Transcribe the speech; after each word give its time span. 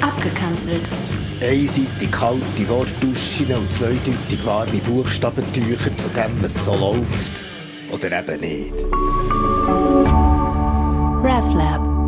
Abgekanzelt. 0.00 0.88
Einseitig 1.42 2.10
kalte 2.10 2.68
Wortduschen 2.68 3.52
und 3.54 3.72
zweideutig 3.72 4.44
warme 4.44 4.78
Buchstabentücher 4.78 5.96
zu 5.96 6.08
dem, 6.10 6.42
was 6.42 6.64
so 6.64 6.74
läuft. 6.74 7.44
Oder 7.90 8.20
eben 8.20 8.40
nicht. 8.40 8.74
RefLab. 11.22 12.00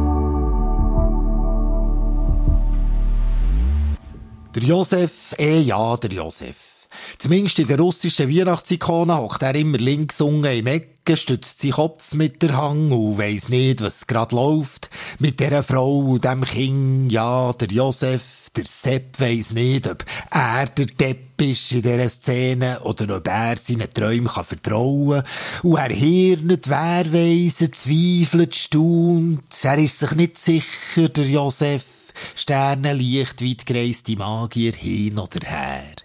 Der 4.54 4.62
Josef, 4.62 5.34
eh 5.38 5.61
ja, 5.61 5.96
der 5.96 6.12
Josef. 6.12 6.82
Zumindest 7.18 7.59
in 7.59 7.66
der 7.66 7.79
russischen 7.79 8.29
Weihnachtsikone 8.29 9.16
hockt 9.16 9.43
er 9.43 9.54
immer 9.54 9.79
links 9.79 10.20
unten 10.20 10.45
im 10.45 10.66
Ecken, 10.66 11.16
stützt 11.16 11.61
seinen 11.61 11.72
Kopf 11.72 12.14
mit 12.14 12.43
der 12.43 12.57
Hang 12.57 12.90
und 12.93 13.18
weiss 13.18 13.48
nicht, 13.48 13.80
was 13.80 14.07
grad 14.07 14.32
läuft. 14.32 14.90
Mit 15.18 15.40
dieser 15.40 15.62
Frau 15.62 15.98
und 15.98 16.25
dem 16.25 16.43
Kind, 16.43 17.12
ja, 17.12 17.53
der 17.53 17.68
Josef, 17.68 18.50
der 18.57 18.64
Sepp 18.67 19.18
weiss 19.18 19.53
nicht, 19.53 19.89
ob 19.89 20.04
er 20.31 20.67
der 20.67 20.86
Depp 20.86 21.40
ist 21.40 21.72
in 21.72 21.82
dieser 21.82 22.08
Szene 22.08 22.81
oder 22.81 23.17
ob 23.17 23.26
er 23.26 23.56
seinen 23.59 23.90
Träumen 23.90 24.29
kann 24.29 24.45
vertrauen 24.45 25.22
kann. 25.22 25.70
Und 25.70 25.79
er 25.79 25.90
hirnet, 25.90 26.68
wer 26.68 27.12
weiss, 27.12 27.59
zweifelt, 27.59 28.54
staunt. 28.54 29.43
Er 29.62 29.79
ist 29.79 29.98
sich 29.98 30.12
nicht 30.12 30.39
sicher, 30.39 31.09
der 31.09 31.26
Josef. 31.26 31.84
Sternenlicht, 32.34 33.42
weit 33.42 33.64
gereiste 33.67 34.17
Magier 34.17 34.72
hin 34.72 35.19
oder 35.19 35.48
her. 35.48 35.97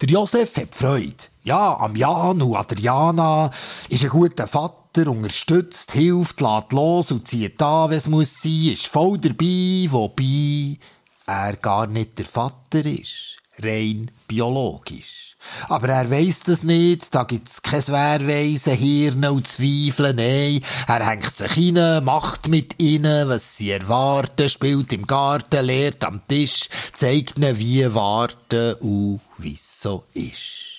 Der 0.00 0.08
Josef 0.10 0.56
hat 0.56 0.76
Freude. 0.76 1.16
Ja, 1.42 1.76
am 1.80 1.96
Jan 1.96 2.40
und 2.40 2.54
an 2.54 2.66
der 2.70 2.78
Jana 2.78 3.50
ist 3.88 4.04
ein 4.04 4.10
guter 4.10 4.46
Vater, 4.46 5.08
unterstützt, 5.08 5.90
hilft, 5.90 6.40
lässt 6.40 6.72
los 6.72 7.10
und 7.10 7.26
zieht 7.26 7.60
an, 7.60 7.90
wenn 7.90 7.96
es 7.96 8.06
muss 8.06 8.40
sein, 8.40 8.70
ist 8.74 8.86
voll 8.86 9.18
dabei, 9.18 9.88
wobei 9.90 10.78
er 11.26 11.56
gar 11.56 11.88
nicht 11.88 12.16
der 12.16 12.26
Vater 12.26 12.86
ist. 12.86 13.38
Rein 13.60 14.08
biologisch. 14.28 15.36
Aber 15.68 15.88
er 15.88 16.10
weiss 16.10 16.44
das 16.44 16.62
nicht, 16.62 17.14
da 17.14 17.24
gibt's 17.24 17.60
kein 17.60 17.86
Wehrweisen, 17.86 18.74
Hirne 18.74 19.32
und 19.32 19.46
Zweifel, 19.46 20.14
nein. 20.14 20.62
Er 20.86 21.06
hängt 21.06 21.36
sich 21.36 21.74
rein, 21.74 22.04
macht 22.04 22.48
mit 22.48 22.80
ihnen, 22.80 23.28
was 23.28 23.58
sie 23.58 23.70
erwarten, 23.70 24.48
spielt 24.48 24.92
im 24.94 25.06
Garten, 25.06 25.66
lehrt 25.66 26.04
am 26.04 26.22
Tisch, 26.26 26.68
zeigt 26.94 27.38
ihnen, 27.38 27.58
wie 27.58 27.94
warten 27.94 28.74
und 28.80 29.20
wie's 29.36 29.82
so 29.82 30.04
ist. 30.14 30.77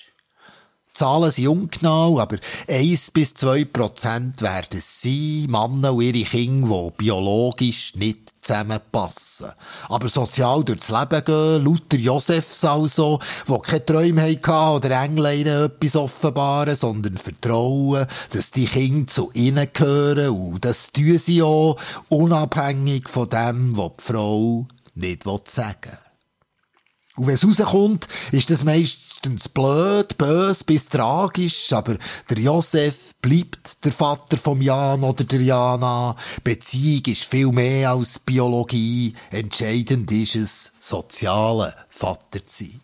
Zahlen 0.92 1.30
sind 1.30 1.48
ungenau, 1.48 2.18
aber 2.20 2.36
1 2.68 3.12
bis 3.12 3.34
2 3.34 3.64
Prozent 3.66 4.42
werden 4.42 4.80
sie, 4.82 5.46
Männer 5.48 5.94
und 5.94 6.02
ihre 6.02 6.28
Kinder, 6.28 6.90
die 6.90 6.96
biologisch 6.96 7.94
nicht 7.94 8.30
zusammenpassen. 8.42 9.52
Aber 9.88 10.08
sozial 10.08 10.64
durchs 10.64 10.90
Leben 10.90 11.24
gehen, 11.24 11.64
lauter 11.64 11.96
Josefs 11.96 12.64
also, 12.64 13.20
die 13.48 13.58
keine 13.58 13.86
Träume 13.86 14.22
hatten 14.22 14.76
oder 14.76 15.02
Engel 15.02 15.26
etwas 15.26 15.96
offenbaren, 15.96 16.76
sondern 16.76 17.16
vertrauen, 17.16 18.06
dass 18.32 18.50
die 18.50 18.66
Kinder 18.66 19.06
zu 19.06 19.30
ihnen 19.32 19.68
gehören 19.72 20.30
und 20.30 20.64
das 20.64 20.92
tun 20.92 21.18
sie 21.18 21.42
auch, 21.42 21.76
unabhängig 22.08 23.08
von 23.08 23.28
dem, 23.28 23.76
was 23.76 23.92
die 23.98 24.12
Frau 24.12 24.66
nicht 24.94 25.22
sagen 25.48 25.80
will. 25.84 26.09
Und 27.20 27.26
wenn 27.26 27.34
es 27.34 27.44
rauskommt, 27.44 28.08
ist 28.32 28.48
das 28.48 28.64
meistens 28.64 29.50
blöd, 29.50 30.16
bös 30.16 30.64
bis 30.64 30.88
tragisch, 30.88 31.70
aber 31.70 31.98
der 32.30 32.38
Josef 32.38 33.14
bleibt 33.20 33.84
der 33.84 33.92
Vater 33.92 34.38
vom 34.38 34.62
Jan 34.62 35.04
oder 35.04 35.24
der 35.24 35.42
Jana. 35.42 36.16
Beziehung 36.42 37.02
ist 37.04 37.24
viel 37.24 37.48
mehr 37.48 37.90
als 37.90 38.20
Biologie. 38.20 39.12
Entscheidend 39.30 40.10
ist 40.10 40.36
es, 40.36 40.72
soziale 40.80 41.74
Vater 41.90 42.46
zu 42.46 42.64
sein. 42.64 42.80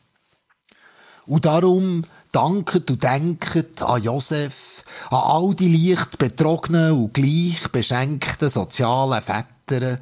Und 1.25 1.47
darum 1.47 2.05
danket 2.31 2.91
und 2.91 3.03
denket 3.03 3.81
an 3.81 4.03
Josef, 4.03 4.85
an 5.09 5.21
all 5.21 5.55
die 5.55 5.75
leicht 5.75 6.19
betrogenen 6.19 6.93
und 6.93 7.15
gleich 7.15 7.69
beschenkten 7.73 8.51
sozialen 8.51 9.23
Väter 9.23 9.99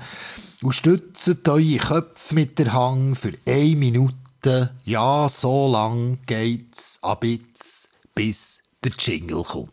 und 0.61 0.73
stützt 0.73 1.49
eure 1.49 1.77
Köpfe 1.77 2.35
mit 2.35 2.59
der 2.59 2.73
Hang 2.73 3.15
für 3.15 3.33
eine 3.47 3.77
Minute 3.77 4.24
ja, 4.85 5.29
so 5.29 5.69
lang 5.71 6.19
geht's 6.27 6.99
ab 7.03 7.25
jetzt, 7.25 7.89
bis 8.15 8.61
der 8.83 8.93
Jingle 8.99 9.43
kommt. 9.43 9.73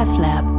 RefLab. 0.00 0.49